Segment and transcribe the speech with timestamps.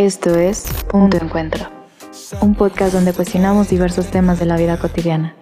[0.00, 1.66] Esto es Punto Encuentro,
[2.40, 5.34] un podcast donde cuestionamos diversos temas de la vida cotidiana.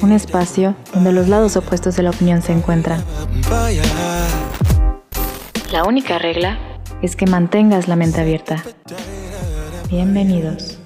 [0.00, 3.04] Un espacio donde los lados opuestos de la opinión se encuentran.
[5.70, 6.58] La única regla
[7.02, 8.64] es que mantengas la mente abierta.
[9.90, 10.78] Bienvenidos.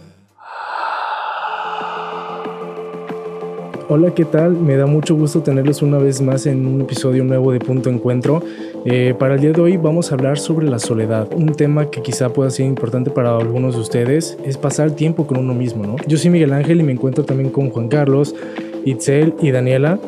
[3.88, 4.54] Hola, ¿qué tal?
[4.54, 8.42] Me da mucho gusto tenerlos una vez más en un episodio nuevo de Punto Encuentro.
[8.86, 12.02] Eh, para el día de hoy vamos a hablar sobre la soledad, un tema que
[12.02, 15.96] quizá pueda ser importante para algunos de ustedes, es pasar tiempo con uno mismo, ¿no?
[16.06, 18.34] Yo soy Miguel Ángel y me encuentro también con Juan Carlos,
[18.84, 19.98] Itzel y Daniela.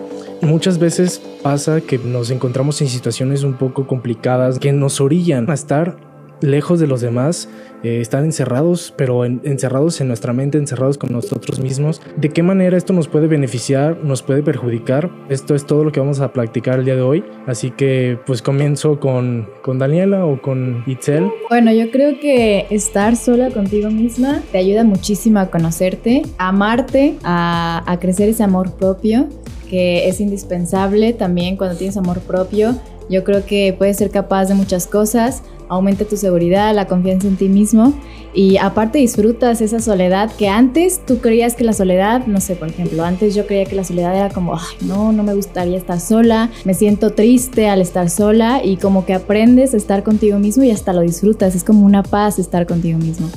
[0.43, 5.55] Muchas veces pasa que nos encontramos en situaciones un poco complicadas que nos orillan a
[5.55, 5.97] estar
[6.41, 7.49] lejos de los demás,
[7.83, 12.01] eh, estar encerrados, pero encerrados en nuestra mente, encerrados con nosotros mismos.
[12.17, 15.11] ¿De qué manera esto nos puede beneficiar, nos puede perjudicar?
[15.29, 17.25] Esto es todo lo que vamos a practicar el día de hoy.
[17.47, 21.31] Así que pues comienzo con, con Daniela o con Itzel.
[21.49, 27.17] Bueno, yo creo que estar sola contigo misma te ayuda muchísimo a conocerte, a amarte,
[27.23, 29.29] a, a crecer ese amor propio
[29.69, 32.77] que es indispensable también cuando tienes amor propio.
[33.09, 37.37] Yo creo que puedes ser capaz de muchas cosas, aumenta tu seguridad, la confianza en
[37.37, 37.93] ti mismo.
[38.35, 42.69] Y aparte disfrutas esa soledad que antes tú creías que la soledad, no sé, por
[42.69, 46.01] ejemplo, antes yo creía que la soledad era como, ay, no, no me gustaría estar
[46.01, 50.65] sola, me siento triste al estar sola y como que aprendes a estar contigo mismo
[50.65, 53.29] y hasta lo disfrutas, es como una paz estar contigo mismo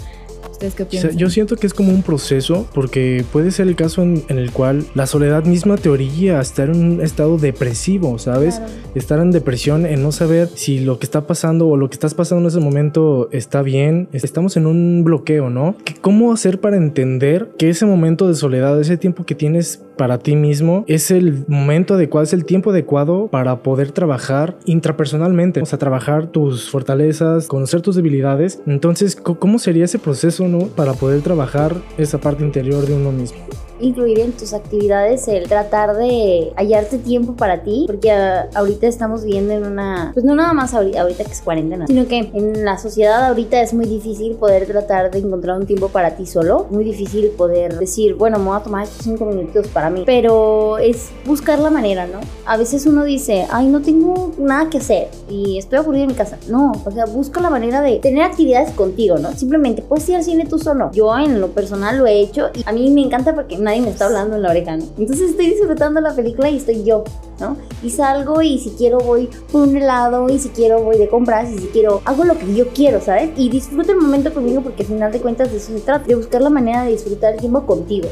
[1.16, 4.86] yo siento que es como un proceso, porque puede ser el caso en, el cual
[4.94, 8.62] la soledad misma te orilla a estar en un estado depresivo, ¿sabes?
[8.96, 12.14] Estar en depresión, en no saber si lo que está pasando o lo que estás
[12.14, 14.10] pasando en ese momento está bien.
[14.12, 15.76] Estamos en un bloqueo, ¿no?
[16.02, 20.36] ¿Cómo hacer para entender que ese momento de soledad, ese tiempo que tienes para ti
[20.38, 25.78] mismo, es el momento adecuado, es el tiempo adecuado para poder trabajar intrapersonalmente, o sea,
[25.78, 28.62] trabajar tus fortalezas, conocer tus debilidades.
[28.66, 33.40] Entonces, ¿cómo sería ese proceso, Para poder trabajar esa parte interior de uno mismo
[33.80, 39.54] incluir en tus actividades el tratar de hallarte tiempo para ti, porque ahorita estamos viviendo
[39.54, 42.78] en una, pues no nada más ahorita, ahorita que es cuarentena, sino que en la
[42.78, 46.84] sociedad ahorita es muy difícil poder tratar de encontrar un tiempo para ti solo, muy
[46.84, 51.10] difícil poder decir, bueno, me voy a tomar estos cinco minutos para mí, pero es
[51.26, 52.20] buscar la manera, ¿no?
[52.46, 56.16] A veces uno dice, ay, no tengo nada que hacer y estoy aburrido en mi
[56.16, 56.38] casa.
[56.48, 59.32] No, o sea, busca la manera de tener actividades contigo, ¿no?
[59.34, 60.92] Simplemente puedes ir al cine tú solo.
[60.92, 63.92] Yo en lo personal lo he hecho y a mí me encanta porque nadie me
[63.92, 64.86] está hablando en la oreja, ¿no?
[64.98, 67.04] Entonces estoy disfrutando la película y estoy yo,
[67.40, 67.56] ¿no?
[67.84, 71.50] Y salgo y si quiero voy por un helado y si quiero voy de compras
[71.52, 73.30] y si quiero hago lo que yo quiero, ¿sabes?
[73.38, 76.16] Y disfruto el momento conmigo porque al final de cuentas de eso se trata, de
[76.16, 78.10] buscar la manera de disfrutar el tiempo contigo.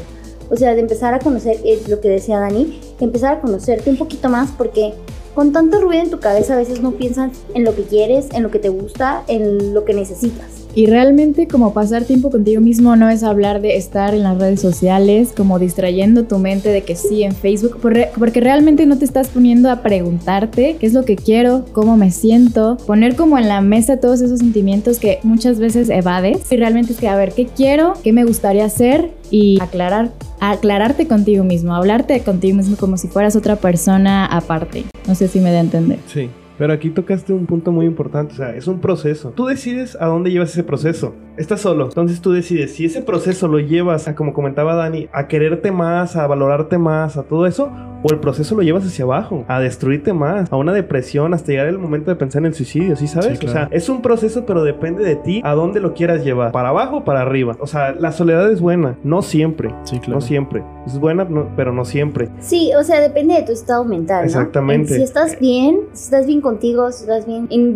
[0.50, 3.96] O sea, de empezar a conocer, es lo que decía Dani, empezar a conocerte un
[3.96, 4.94] poquito más porque
[5.34, 8.42] con tanto ruido en tu cabeza a veces no piensas en lo que quieres, en
[8.42, 10.67] lo que te gusta, en lo que necesitas.
[10.78, 14.60] Y realmente como pasar tiempo contigo mismo no es hablar de estar en las redes
[14.60, 19.26] sociales, como distrayendo tu mente de que sí en Facebook, porque realmente no te estás
[19.26, 23.60] poniendo a preguntarte qué es lo que quiero, cómo me siento, poner como en la
[23.60, 27.46] mesa todos esos sentimientos que muchas veces evades y realmente es que a ver qué
[27.46, 33.08] quiero, qué me gustaría hacer y aclarar aclararte contigo mismo, hablarte contigo mismo como si
[33.08, 34.84] fueras otra persona aparte.
[35.08, 35.98] No sé si me da a entender.
[36.06, 36.30] Sí.
[36.58, 39.30] Pero aquí tocaste un punto muy importante, o sea, es un proceso.
[39.30, 41.14] Tú decides a dónde llevas ese proceso.
[41.38, 45.28] Estás solo, entonces tú decides si ese proceso lo llevas a, como comentaba Dani, a
[45.28, 47.70] quererte más, a valorarte más, a todo eso,
[48.02, 51.68] o el proceso lo llevas hacia abajo, a destruirte más, a una depresión, hasta llegar
[51.68, 53.38] el momento de pensar en el suicidio, ¿sí sabes?
[53.42, 56.70] O sea, es un proceso, pero depende de ti a dónde lo quieras llevar, para
[56.70, 57.56] abajo o para arriba.
[57.60, 59.72] O sea, la soledad es buena, no siempre.
[59.84, 60.14] Sí, claro.
[60.14, 60.64] No siempre.
[60.86, 62.28] Es buena, pero no siempre.
[62.40, 64.22] Sí, o sea, depende de tu estado mental.
[64.22, 64.26] ¿no?
[64.26, 64.94] Exactamente.
[64.96, 67.74] si estás bien, si estás bien contigo, si estás bien en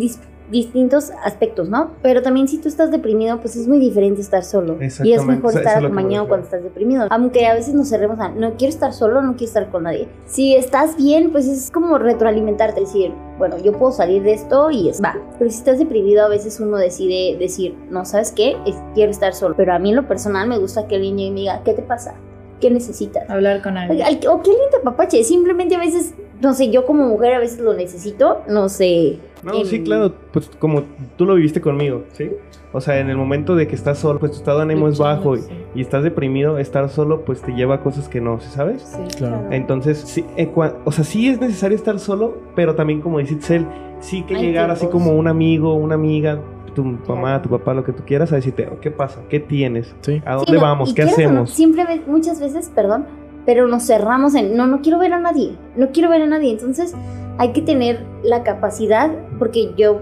[0.51, 1.91] distintos aspectos, ¿no?
[2.01, 4.77] Pero también si tú estás deprimido, pues es muy diferente estar solo.
[5.03, 7.07] Y es mejor estar acompañado cuando estás deprimido.
[7.09, 10.07] Aunque a veces nos cerremos a, no quiero estar solo, no quiero estar con nadie.
[10.25, 14.89] Si estás bien, pues es como retroalimentarte, decir, bueno, yo puedo salir de esto y
[14.89, 15.17] es va.
[15.39, 18.57] Pero si estás deprimido, a veces uno decide decir, no, ¿sabes qué?
[18.93, 19.55] quiero estar solo.
[19.55, 22.15] Pero a mí en lo personal me gusta que alguien me diga, ¿qué te pasa?
[22.59, 23.29] ¿Qué necesitas?
[23.29, 24.05] Hablar con alguien.
[24.29, 25.23] O que alguien te papache.
[25.23, 26.13] Simplemente a veces,
[26.43, 30.49] no sé, yo como mujer a veces lo necesito, no sé no, sí, claro, pues
[30.57, 30.83] como
[31.17, 32.31] tú lo viviste conmigo, ¿sí?
[32.71, 34.97] O sea, en el momento de que estás solo, pues tu estado de ánimo es
[34.97, 35.41] bajo y,
[35.81, 38.81] estás deprimido, estar solo pues te lleva a cosas que no, ¿sabes?
[38.81, 39.47] Sí, claro.
[39.51, 43.67] Entonces, sí, eh, o sea, sí es necesario estar solo, pero también como dice Itzel,
[43.99, 46.39] sí que llegar así como un amigo, una amiga,
[46.73, 49.21] tu mamá, tu papá, lo que tú quieras, a decirte, ¿qué pasa?
[49.29, 49.93] ¿Qué tienes?
[50.01, 50.21] Sí.
[50.25, 50.93] ¿A dónde vamos?
[50.93, 51.51] ¿Qué hacemos?
[51.51, 53.05] siempre, muchas veces, perdón,
[53.45, 56.51] pero nos cerramos en, no, no quiero ver a nadie, no quiero ver a nadie.
[56.51, 56.93] Entonces,
[57.37, 60.01] hay que tener la capacidad, porque yo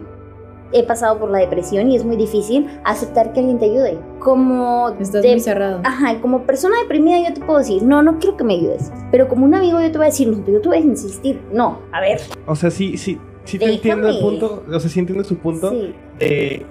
[0.74, 3.98] he pasado por la depresión y es muy difícil aceptar que alguien te ayude.
[4.20, 5.82] Como Estás de- muy cerrado.
[5.84, 8.90] Ajá, como persona deprimida yo te puedo decir, no, no quiero que me ayudes.
[9.12, 11.42] Pero como un amigo yo te voy a decir, no, yo te voy a insistir.
[11.52, 12.22] No, a ver.
[12.46, 13.76] O sea, sí, sí, sí te Déjame.
[13.76, 14.64] entiendo el punto.
[14.74, 15.72] O sea, sí entiendo su punto.
[15.72, 16.66] Sí, de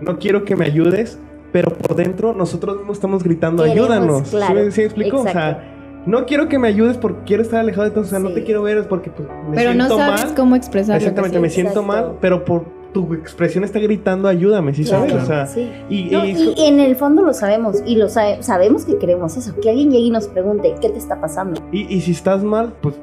[0.00, 1.18] no quiero que me ayudes,
[1.52, 4.28] pero por dentro nosotros mismos estamos gritando, Queremos, ayúdanos.
[4.28, 5.18] ¿Sí claro, me- ¿Sí me explico?
[5.20, 5.73] O sea,
[6.06, 8.44] no quiero que me ayudes porque quiero estar alejado de ti, o sea, no te
[8.44, 10.34] quiero ver es porque pues, me Pero no siento sabes mal.
[10.34, 11.86] cómo expresar lo que Exactamente, me siento Exacto.
[11.88, 15.10] mal, pero por tu expresión está gritando, ayúdame, ¿sí sabes?
[15.10, 15.68] claro, O sea, sí.
[15.88, 19.36] y, No, y- y en el fondo lo sabemos y lo sabe- sabemos que queremos
[19.36, 21.60] eso, que alguien llegue y nos pregunte qué te está pasando.
[21.72, 22.94] y- y si estás mal, pues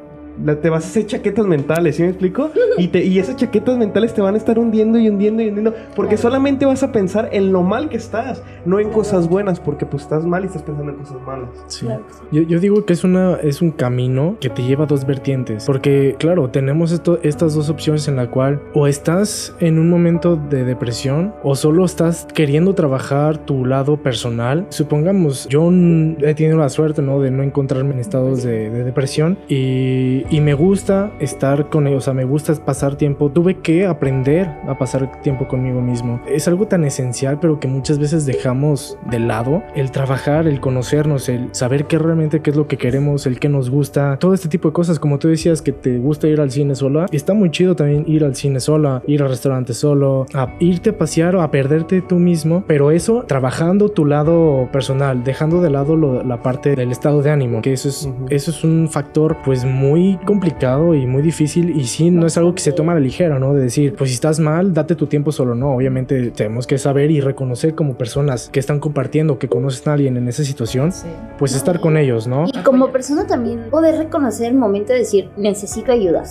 [0.61, 2.49] te vas a hacer chaquetas mentales, ¿sí me explico?
[2.77, 5.73] Y, te, y esas chaquetas mentales te van a estar hundiendo y hundiendo y hundiendo,
[5.95, 6.21] porque Claro.
[6.29, 10.03] solamente vas a pensar en lo mal que estás, no en cosas buenas, porque pues
[10.03, 11.49] estás mal y estás pensando en cosas malas.
[11.67, 11.85] Sí.
[11.85, 12.03] Claro.
[12.31, 15.65] Yo, yo digo que es, una, es un camino que te lleva a dos vertientes.
[15.65, 20.35] Porque, claro, tenemos esto, estas dos opciones en la cual o estás en un momento
[20.35, 24.65] de depresión o solo estás queriendo trabajar tu lado personal.
[24.69, 27.19] Supongamos, yo he tenido la suerte, ¿no?
[27.19, 32.03] De no encontrarme en estados de, de depresión y, y me gusta estar con ellos,
[32.03, 33.29] o sea, me gusta pasar tiempo.
[33.29, 36.19] Tuve que aprender a pasar tiempo conmigo mismo.
[36.27, 39.61] Es algo tan esencial, pero que muchas veces dejamos de lado.
[39.75, 43.49] El trabajar, el conocernos, el saber qué realmente qué es lo que queremos, el que
[43.49, 44.99] nos gusta, todo este tipo de cosas.
[44.99, 48.23] Como tú decías que te gusta ir al cine sola, está muy chido también ir
[48.23, 52.15] al cine sola, ir al restaurante solo, a irte a pasear o a perderte tú
[52.15, 57.21] mismo, pero eso trabajando tu lado personal, dejando de lado lo- la parte del estado
[57.21, 58.27] de ánimo, que eso es, Ujú.
[58.29, 62.53] eso es un factor pues muy complicado y muy difícil y sí, no es algo
[62.55, 63.53] que se toma a la ligera, ¿no?
[63.53, 67.11] De decir, pues si estás mal, date tu tiempo solo, no, obviamente tenemos que saber
[67.11, 71.07] y reconocer como personas que están compartiendo, que conocen a alguien en esa situación, Sí.
[71.37, 72.45] pues estar con ellos, ¿no?
[72.47, 76.23] Y como persona también poder reconocer el momento de decir, necesito ayuda.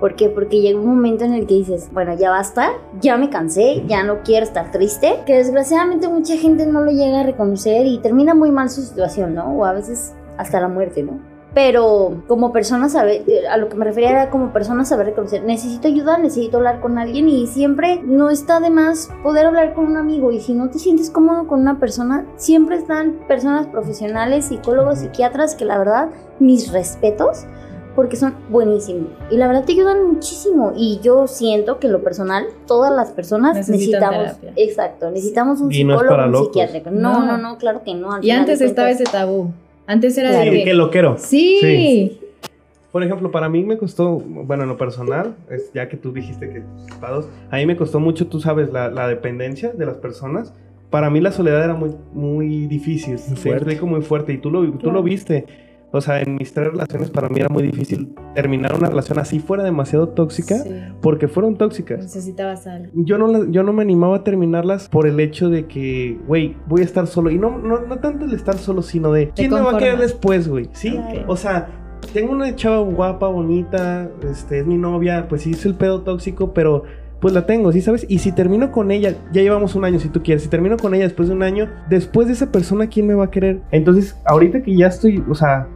[0.00, 0.28] ¿Por qué?
[0.28, 2.70] Porque llega un momento en el que dices, bueno, ya basta,
[3.00, 7.20] ya me cansé, ya no quiero estar triste, que desgraciadamente mucha gente no lo llega
[7.20, 9.46] a reconocer y termina muy mal su situación, ¿no?
[9.56, 11.18] O a veces hasta la muerte, ¿no?
[11.54, 15.88] Pero como persona saber, a lo que me refería era como persona saber reconocer, necesito
[15.88, 19.96] ayuda, necesito hablar con alguien y siempre no está de más poder hablar con un
[19.96, 24.98] amigo y si no te sientes cómodo con una persona, siempre están personas profesionales, psicólogos,
[24.98, 27.44] psiquiatras que la verdad, mis respetos,
[27.96, 32.04] porque son buenísimos y la verdad te ayudan muchísimo y yo siento que en lo
[32.04, 34.52] personal todas las personas Necesitan necesitamos terapia.
[34.54, 36.46] exacto necesitamos un Y no psicólogo un locos.
[36.48, 37.26] psiquiátrico no No.
[37.26, 39.50] no no claro que no al Y final antes estaba ese tabú.
[39.88, 40.44] Antes era Claro.
[40.44, 40.64] de Sí, que...
[40.64, 41.16] que lo quiero.
[41.18, 41.58] Sí.
[41.60, 42.20] Sí.
[42.92, 46.48] Por ejemplo, para mí me costó, bueno, en lo personal, es, ya que tú dijiste
[46.48, 50.54] que estados, a mí me costó mucho, tú sabes, la, la dependencia de las personas.
[50.90, 54.62] Para mí la soledad era muy, muy difícil, Muy fuerte, muy fuerte, y tú lo,
[54.64, 54.92] tú Claro.
[54.94, 55.44] lo viste.
[55.90, 59.38] O sea, en mis tres relaciones para mí era muy difícil terminar una relación así
[59.40, 60.70] fuera demasiado tóxica, Sí.
[61.00, 62.00] porque fueron tóxicas.
[62.00, 62.88] Necesitabas algo.
[62.94, 66.56] Yo no, la- yo no me animaba a terminarlas por el hecho de que, güey,
[66.66, 67.30] voy a estar solo.
[67.30, 69.98] Y no, no, no tanto el estar solo, sino de, ¿quién me va a querer
[69.98, 70.68] después, güey?
[70.72, 70.90] ¿Sí?
[70.92, 71.24] Claro.
[71.26, 71.68] O sea,
[72.12, 76.52] tengo una chava guapa, bonita, este, es mi novia, pues sí, es el pedo tóxico,
[76.52, 76.82] pero
[77.20, 78.06] pues la tengo, ¿sí sabes?
[78.08, 80.94] Y si termino con ella, ya llevamos un año si tú quieres, si termino con
[80.94, 83.60] ella después de un año, después de esa persona, ¿quién me va a querer?
[83.72, 85.66] Entonces, ahorita que ya estoy, o sea,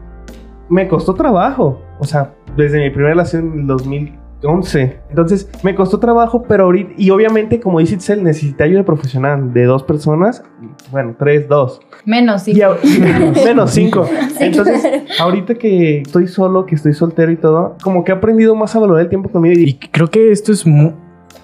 [0.68, 5.00] me costó trabajo, o sea, desde mi primera relación en el 2011.
[5.10, 9.64] Entonces, me costó trabajo, pero ahorita, y obviamente, como dice Itzel, necesité ayuda profesional de
[9.64, 10.42] dos personas,
[10.90, 11.80] bueno, tres, dos.
[12.04, 12.48] Menos.
[12.48, 12.70] Y a-
[13.44, 14.04] menos cinco.
[14.40, 14.84] Entonces,
[15.20, 18.80] ahorita que estoy solo, que estoy soltero y todo, como que he aprendido más a
[18.80, 19.54] valorar el tiempo conmigo.
[19.58, 20.94] Y Y creo que esto es un-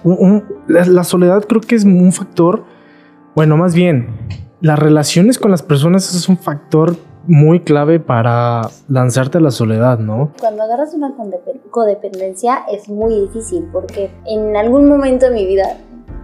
[0.03, 2.63] un- la, la soledad creo que es un factor,
[3.35, 4.07] bueno, más bien,
[4.61, 6.97] las relaciones con las personas es un factor
[7.27, 10.31] muy clave para lanzarte a la soledad, ¿no?
[10.39, 11.13] cuando agarras una
[11.69, 15.77] codependencia es muy difícil porque en algún momento de mi vida,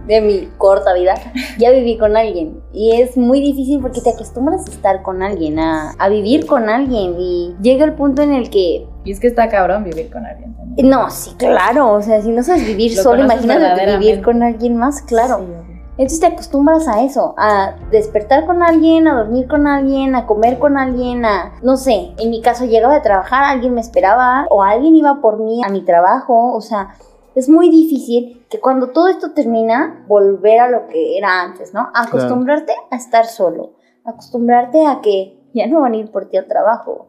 [0.06, 1.14] de mi corta vida,
[1.58, 5.58] ya viví con alguien y es muy difícil porque te acostumbras a estar con alguien,
[5.58, 9.26] a, a vivir con alguien y llega el punto en el que Y es que
[9.28, 10.88] está cabrón vivir con alguien también.
[10.88, 14.76] no, sí, claro, o sea, si no sabes vivir Lo solo, imagínate vivir con alguien
[14.76, 15.38] más, claro.
[15.38, 15.55] Sí.
[15.98, 20.58] Entonces te acostumbras a eso, a despertar con alguien, a dormir con alguien, a comer
[20.58, 24.62] con alguien, a, no sé, en mi caso llegaba de trabajar, alguien me esperaba o
[24.62, 26.94] alguien iba por mí a mi trabajo, o sea,
[27.34, 31.88] es muy difícil que cuando todo esto termina, volver a lo que era antes, ¿no?
[31.94, 33.72] Acostumbrarte a estar solo,
[34.04, 37.08] acostumbrarte a que ya no van a ir por ti al trabajo,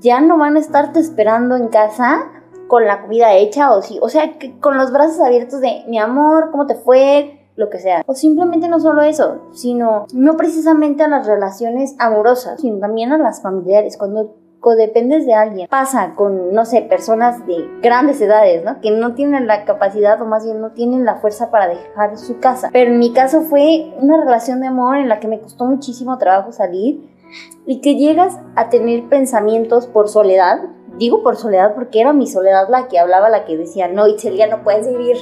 [0.00, 2.28] ya no van a estarte esperando en casa
[2.66, 6.00] con la comida hecha o sí, o sea, que con los brazos abiertos de mi
[6.00, 7.45] amor, ¿cómo te fue?
[7.56, 8.02] Lo que sea.
[8.06, 13.18] O simplemente no solo eso, sino no precisamente a las relaciones amorosas, sino también a
[13.18, 13.96] las familiares.
[13.96, 14.34] Cuando
[14.66, 15.68] codependes de alguien.
[15.68, 18.80] Pasa con, no sé, personas de grandes edades, ¿no?
[18.80, 22.40] Que no tienen la capacidad o más bien no tienen la fuerza para dejar su
[22.40, 22.70] casa.
[22.72, 26.18] Pero en mi caso fue una relación de amor en la que me costó muchísimo
[26.18, 27.08] trabajo salir
[27.64, 30.58] y que llegas a tener pensamientos por soledad.
[30.98, 34.36] Digo por soledad porque era mi soledad la que hablaba, la que decía, no, Itzel,
[34.36, 35.16] ya no puedes vivir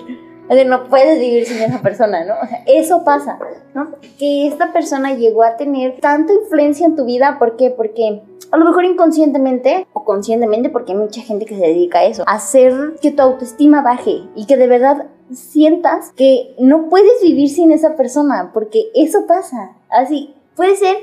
[0.48, 2.34] no puedes vivir sin esa persona, ¿no?
[2.42, 3.38] O sea, eso pasa,
[3.74, 3.92] ¿no?
[4.18, 7.70] Que esta persona llegó a tener tanta influencia en tu vida, ¿por qué?
[7.70, 12.04] Porque a lo mejor inconscientemente o conscientemente, porque hay mucha gente que se dedica a
[12.04, 17.48] eso, hacer que tu autoestima baje y que de verdad sientas que no puedes vivir
[17.48, 19.72] sin esa persona, porque eso pasa.
[19.90, 20.96] Así, puede ser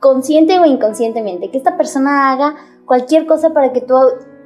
[0.00, 3.94] consciente o inconscientemente, que esta persona haga cualquier cosa para que tú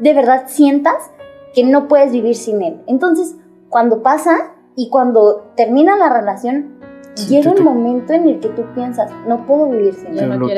[0.01, 1.11] de verdad sientas
[1.55, 2.83] que no puedes vivir sin él.
[2.87, 3.37] Entonces,
[3.73, 6.79] cuando pasa y cuando termina la relación,
[7.29, 10.39] Llega un momento en el que tú piensas, no puedo vivir sin él.
[10.39, 10.49] No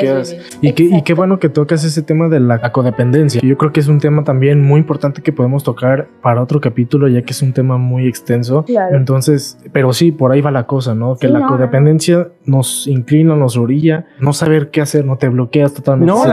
[0.61, 3.41] Y, qué, y qué bueno que tocas ese tema de la codependencia.
[3.43, 7.09] Yo creo que es un tema también muy importante que podemos tocar para otro capítulo,
[7.09, 8.65] ya que es un tema muy extenso.
[8.93, 11.17] Entonces, pero sí, por ahí va la cosa, ¿no?
[11.17, 16.13] Que la codependencia nos inclina, nos orilla, no saber qué hacer, no te bloqueas totalmente.
[16.13, 16.25] No,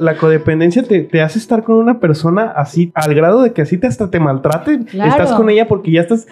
[0.00, 3.78] la, codependencia te, te, hace estar con una persona así, al grado de que así
[3.78, 4.80] te hasta te maltrate.
[4.92, 6.26] Estás con ella porque ya estás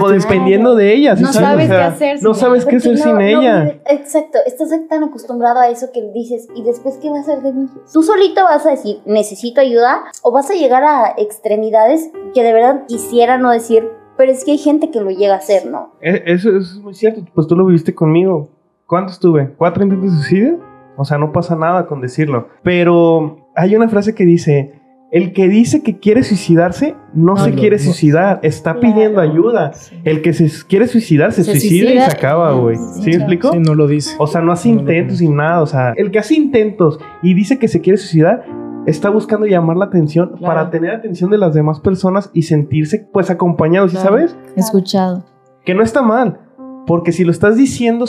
[0.00, 1.14] codependiendo de ella.
[1.14, 2.22] No sabes qué hacer.
[2.22, 3.80] No sabes qué hacer sin ella.
[3.86, 7.52] exacto, estás tan acostumbrado a eso que dices, ¿y después qué va a hacer de
[7.52, 7.66] mí?
[7.92, 12.52] Tú solito vas a decir, necesito ayuda, o vas a llegar a extremidades que de
[12.52, 15.92] verdad quisiera no decir, pero es que hay gente que lo llega a hacer, ¿no?
[16.00, 18.48] E, eso, es muy cierto, pues tú lo viviste conmigo.
[18.86, 19.52] ¿Cuánto estuve?
[19.56, 20.60] ¿Cuatro intentos de suicidio?
[20.96, 22.48] O sea, no pasa nada con decirlo.
[22.62, 24.75] Pero hay una frase que dice,
[25.12, 29.72] el que dice que quiere suicidarse no, se quiere suicidar, está pidiendo ayuda.
[30.04, 32.76] El que se quiere suicidar se, suicida, y se acaba, güey.
[32.76, 33.52] ¿Sí, me explico?
[33.52, 34.14] Sí, no lo dice.
[34.18, 35.62] O sea, no hace intentos y nada.
[35.62, 38.44] O sea, el que hace intentos y dice que se quiere suicidar
[38.86, 43.30] está buscando llamar la atención para tener atención de las demás personas y sentirse pues
[43.30, 44.36] acompañado, ¿sí sabes?
[44.56, 45.24] Escuchado.
[45.64, 46.45] Que no está mal.
[46.86, 48.04] Porque si lo estás diciendo,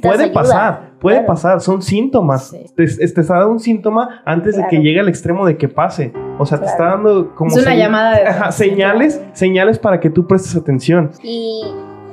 [0.00, 2.54] puede pasar, puede pasar, son síntomas.
[2.76, 6.12] Te, está dando un síntoma antes de que llegue al extremo de que pase.
[6.38, 7.50] O sea, te está dando como...
[7.50, 8.52] Es una llamada de...
[8.52, 11.10] señales, señales para que tú prestes atención.
[11.22, 11.64] Y,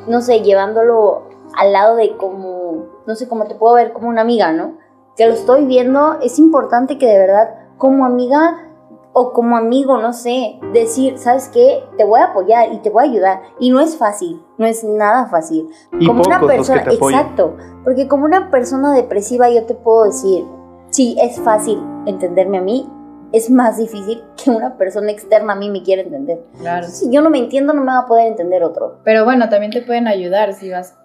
[0.08, 4.22] no sé, llevándolo al lado de como, no sé, como te puedo ver como una
[4.22, 4.77] amiga, ¿no?
[5.15, 8.70] Que lo estoy viendo, es importante que de verdad, como amiga,
[9.13, 11.84] o como amigo, no sé, decir, ¿sabes qué?
[11.98, 13.41] Te voy a apoyar y te voy a ayudar.
[13.60, 15.70] Y no es fácil, no es nada fácil.
[16.00, 20.46] Y como una persona, exacto, porque como una persona depresiva yo te puedo decir,
[20.89, 22.89] sí, es fácil entenderme a mí,
[23.34, 26.44] es más difícil que una persona externa a mí me quiera entender.
[26.60, 26.88] Claro.
[26.88, 29.00] Si yo no me entiendo, no me va a poder entender otro.
[29.03, 30.98] Pero bueno, también te pueden ayudar si vas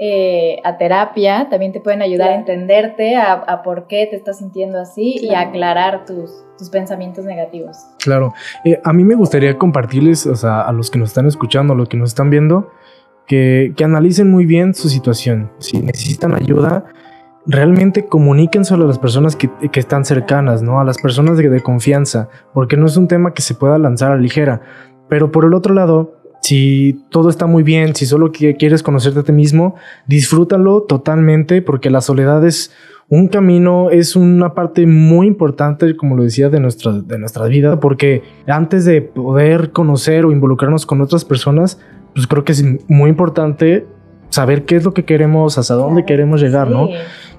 [0.00, 4.78] eh, a terapia, también te pueden ayudar a entenderte, a, por qué te estás sintiendo
[4.80, 7.76] así y a aclarar tus, tus pensamientos negativos.
[7.98, 8.32] Claro,
[8.64, 11.76] eh, a mí me gustaría compartirles, o sea, a los que nos están escuchando, a
[11.76, 12.70] los que nos están viendo,
[13.26, 15.50] que, que analicen muy bien su situación.
[15.58, 16.84] Si necesitan ayuda,
[17.44, 20.78] realmente comuníquenselo a las personas que, que, están cercanas, ¿no?
[20.78, 24.12] A las personas de, de confianza, porque no es un tema que se pueda lanzar
[24.12, 24.60] a ligera.
[25.08, 29.22] Pero por el otro lado, si todo está muy bien, si solo quieres conocerte a
[29.22, 29.74] ti mismo,
[30.06, 32.72] disfrútalo totalmente porque la soledad es
[33.08, 37.80] un camino, es una parte muy importante, como lo decía, de nuestra, de nuestra vida,
[37.80, 41.80] porque antes de poder conocer o involucrarnos con otras personas,
[42.14, 43.86] pues creo que es muy importante
[44.28, 46.88] saber qué es lo que queremos, hasta dónde queremos llegar, ¿no?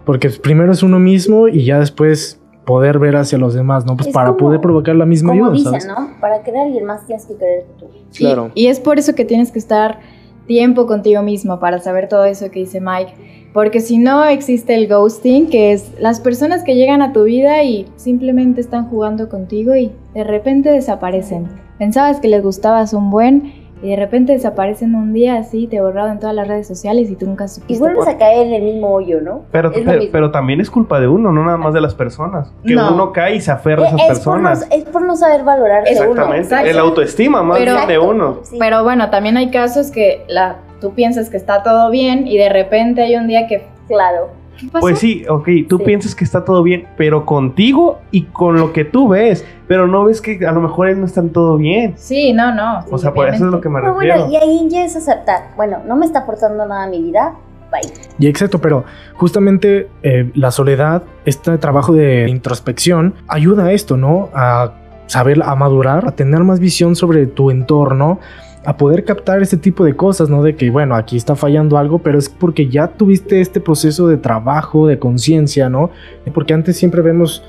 [0.06, 2.39] Porque primero es uno mismo y ya después
[2.70, 3.98] poder ver hacia los demás, ¿no?
[3.98, 6.12] Pues para poder provocar la misma como ayuda, dicen, ¿no?
[6.22, 7.88] Para querer a alguien más tienes que querer tú.
[8.16, 8.52] claro.
[8.54, 9.98] Y es por eso que tienes que estar
[10.46, 13.50] tiempo contigo mismo para saber todo eso que dice Mike.
[13.54, 17.64] Porque si no existe el ghosting, que es las personas que llegan a tu vida
[17.64, 21.48] y simplemente están jugando contigo y de repente desaparecen.
[21.80, 26.12] Pensabas que les gustabas un buen y de repente desaparecen un día así, te borrado
[26.12, 27.74] en todas las redes sociales y tú nunca supiste.
[27.74, 29.44] Y vuelves a caer en el mismo hoyo, ¿no?
[29.52, 29.72] Pero,
[30.12, 32.52] pero, también es culpa de uno, no nada más de las personas.
[32.66, 34.68] Que uno cae y se aferra a esas personas.
[34.72, 36.70] es por no saber valorar Exactamente.
[36.70, 38.40] El autoestima más bien de uno.
[38.58, 42.50] Pero bueno, también hay casos que la, tú piensas que está todo bien y de
[42.50, 43.66] repente hay un día que...
[43.88, 44.39] Claro
[44.80, 48.86] pues sí, ok, tú piensas que está todo bien, pero contigo y con lo que
[48.86, 51.94] tú ves, pero no ves que a lo mejor él no está todo bien.
[51.98, 52.80] Sí, no, no.
[52.90, 53.96] o sea, por eso es lo que me refiero.
[53.96, 57.36] Bueno, y ahí ya es aceptar, bueno, no me está aportando nada a mi vida,
[57.72, 57.82] bye.
[58.18, 58.86] Y exacto, pero
[59.16, 64.30] justamente eh, la soledad, este trabajo de introspección, ayuda a esto, ¿no?
[64.34, 64.74] A
[65.10, 68.20] saber, a madurar, a tener más visión sobre tu entorno,
[68.66, 70.44] a poder captar este tipo de cosas, ¿no?
[70.44, 74.18] De que, bueno, aquí está fallando algo, pero es porque ya tuviste este proceso de
[74.18, 75.92] trabajo, de conciencia, ¿no?
[76.34, 77.44] Porque antes siempre vemos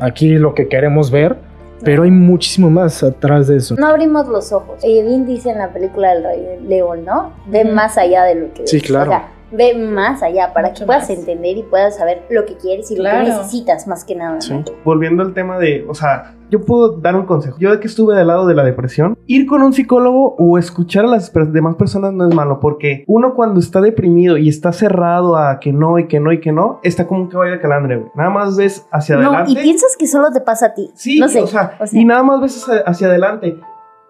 [0.00, 1.36] aquí lo que queremos ver,
[1.84, 3.76] pero hay muchísimo más atrás de eso.
[3.78, 4.82] No abrimos los ojos.
[4.82, 7.32] Eh, bien dice en la película del Rey León, ¿no?
[7.46, 8.86] Ve más allá de lo que Sí, ves.
[8.86, 9.10] claro.
[9.10, 11.18] O sea, ve más allá para Mucho que puedas más.
[11.18, 13.24] entender y puedas saber lo que quieres y lo Claro.
[13.24, 14.40] que necesitas más que nada.
[14.40, 14.52] Sí.
[14.52, 14.64] ¿no?
[14.84, 17.56] Volviendo al tema de, o sea, yo puedo dar un consejo.
[17.58, 21.04] Yo de que estuve del lado de la depresión, ir con un psicólogo o escuchar
[21.04, 25.36] a las demás personas no es malo, porque uno cuando está deprimido y está cerrado
[25.36, 27.96] a que no y que no y que no, está como un caballo de calandre,
[27.96, 28.10] güey.
[28.14, 29.52] Nada más ves hacia No, adelante.
[29.52, 30.90] y piensas que solo te pasa a ti.
[30.94, 31.40] Sí, no sé.
[31.42, 32.00] o, sea, o sea.
[32.00, 33.56] y nada más ves hacia, hacia adelante.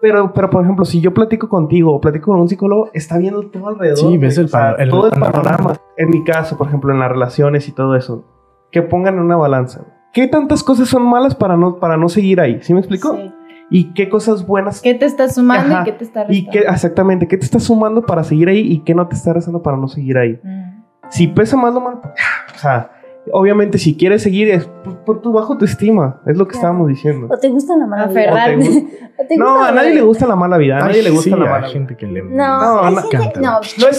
[0.01, 3.41] Pero, pero, por ejemplo, si yo platico contigo o platico con un psicólogo, está viendo
[3.49, 3.97] todo alrededor.
[3.97, 5.41] Sí, ves el O sea, el todo el panorama.
[5.41, 5.73] panorama.
[5.97, 8.23] En mi caso, por ejemplo, en las relaciones y todo eso,
[8.71, 9.85] que pongan en una balanza.
[10.13, 12.59] ¿Qué tantas cosas son malas para no, para no seguir ahí?
[12.61, 13.15] ¿Sí me explico?
[13.15, 13.31] Sí.
[13.69, 14.81] ¿Y qué cosas buenas?
[14.81, 15.81] ¿Qué te está sumando Ajá.
[15.81, 16.73] y qué te está ¿Y qué, restando?
[16.75, 19.77] exactamente, qué te está sumando para seguir ahí y qué no te está rezando para
[19.77, 20.39] no seguir ahí?
[20.43, 20.83] Mm.
[21.09, 22.13] Si pesa más lo malo, pues,
[22.55, 22.91] o sea,
[23.33, 26.67] obviamente si quieres seguir es por, por tu bajo autoestima, es lo que Claro.
[26.67, 27.27] estábamos diciendo.
[27.29, 28.19] O te gusta la mala vida.
[28.21, 28.49] Aferrar.
[28.57, 30.03] O te gusta- O te No, gusta a nadie mala le vida.
[30.05, 31.69] gusta la mala vida, a nadie le gusta sí, la hay mala vida.
[31.73, 33.05] gente que le No, No, no no, No es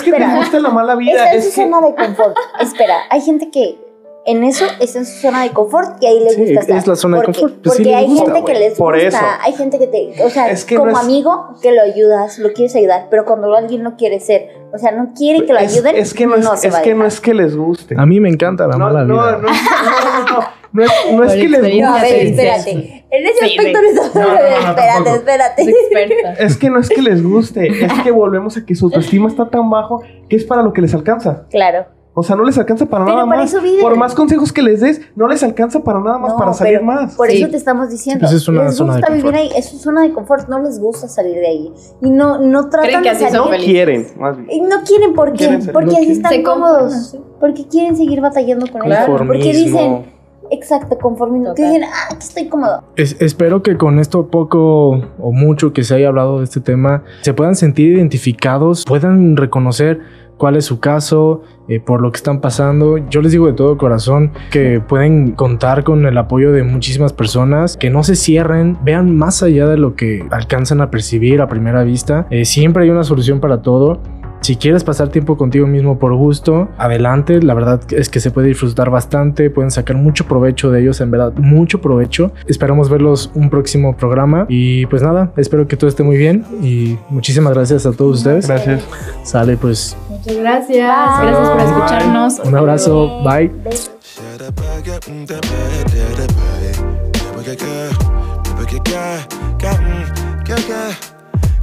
[0.02, 0.30] que espera.
[0.32, 2.37] te guste la mala vida, en es su que zona de confort.
[2.61, 3.88] Espera, hay gente que
[4.30, 6.76] en eso está en su zona de confort y ahí le Sí, gusta estar.
[6.78, 9.08] es la zona de porque, confort, pues porque hay gusta, gente que les Por gusta,
[9.08, 9.18] eso.
[9.42, 12.38] hay gente que te, o sea, Es que como no es- amigo que lo ayudas,
[12.38, 15.58] lo quieres ayudar, pero cuando alguien no quiere ser, o sea, no quiere que lo
[15.58, 17.12] es, ayuden, es que no es, se es va a que no dejar.
[17.12, 17.94] es que les guste.
[17.99, 19.32] A mí me encanta la no, mala no, vida.
[19.32, 20.40] no, no, no, no,
[20.73, 22.12] no, es, no es que les No, a guste.
[22.12, 23.04] ver, espérate.
[23.11, 25.62] En ese Sí, aspecto no No, no, espérate, espérate.
[25.62, 26.50] Es.
[26.52, 29.49] Es que no es que les guste, es que volvemos a que su autoestima está
[29.49, 31.47] tan bajo que es para lo que les alcanza.
[31.50, 31.87] Claro.
[32.19, 33.57] O sea, no les alcanza para Pero nada para más.
[33.81, 36.83] Por más consejos que les des, no les alcanza para nada más No, para salir
[36.83, 37.15] más.
[37.15, 37.39] Por Sí.
[37.43, 38.27] eso te estamos diciendo.
[38.27, 39.53] Sí, pues es una les zona de gusta vivir confort.
[39.53, 41.73] ahí, es su zona de confort, no les gusta salir de ahí.
[42.03, 43.35] Y no, no tratan Creen que de salir.
[43.37, 43.65] No felices.
[43.73, 44.51] quieren, más bien.
[44.51, 46.11] Y no quieren por qué, Quieren porque no así quieren.
[46.17, 47.17] están Se cómodos.
[47.39, 49.17] Porque quieren seguir batallando con eso.
[49.17, 50.07] Porque dicen,
[50.51, 51.55] exacto, conformismo.
[51.55, 52.83] Que dicen, ah, aquí estoy cómodo.
[52.97, 57.05] Es- espero que con esto poco o mucho que se haya hablado de este tema
[57.23, 60.01] se puedan sentir identificados, puedan reconocer
[60.38, 62.97] cuál es su caso, eh, por lo que están pasando.
[63.11, 67.76] Yo les digo de todo corazón que pueden contar con el apoyo de muchísimas personas,
[67.76, 71.82] que no se cierren, vean más allá de lo que alcanzan a percibir a primera
[71.82, 72.26] vista.
[72.30, 74.00] Eh, siempre hay una solución para todo.
[74.41, 77.43] Si quieres pasar tiempo contigo mismo por gusto, adelante.
[77.43, 79.51] La verdad es que se puede disfrutar bastante.
[79.51, 82.33] Pueden sacar mucho provecho de ellos, en verdad, mucho provecho.
[82.47, 84.47] Esperamos verlos un próximo programa.
[84.49, 86.45] Y pues nada, espero que todo esté muy bien.
[86.63, 88.47] Y muchísimas gracias a todos ustedes.
[88.47, 88.83] Gracias.
[89.25, 91.21] Sale pues Muchas gracias.
[91.21, 91.31] Bye.
[91.31, 91.67] Gracias por Bye.
[91.67, 92.39] escucharnos.
[92.41, 93.23] un abrazo.
[93.25, 93.51] Bye.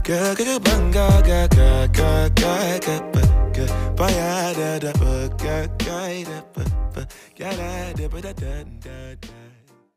[0.06, 2.54] Ke ke ke bangga ke ke ke ke
[2.86, 3.22] ke pe
[3.56, 3.66] ke
[3.98, 5.98] pa ya da da pe ke ke
[6.30, 6.64] da pe
[6.94, 7.02] pe
[7.42, 8.54] ya da da pe da da
[8.86, 9.45] da da